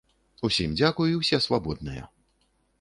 [0.49, 2.03] Усім дзякуй, усе свабодныя.